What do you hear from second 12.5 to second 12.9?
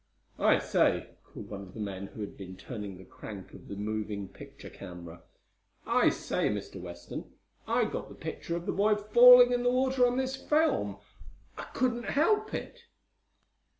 it."